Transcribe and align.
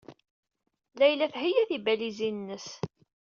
Layla 0.99 1.27
theyya 1.33 1.63
tibalizin-nnes. 1.69 2.67